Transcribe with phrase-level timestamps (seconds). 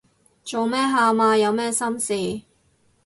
[0.43, 1.37] 做咩喊啊？
[1.37, 2.41] 有咩心事